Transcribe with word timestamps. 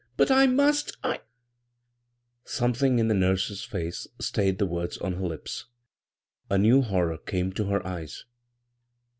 "But 0.17 0.31
I 0.31 0.47
must 0.47 0.97
1" 1.03 1.19
Something 2.43 2.97
in 2.97 3.07
the 3.07 3.13
nurse's 3.13 3.63
face 3.63 4.07
stayed 4.19 4.57
the 4.57 4.65
words 4.65 4.97
on 4.97 5.13
her 5.13 5.27
lips. 5.27 5.65
A 6.49 6.57
new 6.57 6.81
horror 6.81 7.19
came 7.19 7.51
to 7.53 7.65
her 7.65 7.85
eyes. 7.85 8.25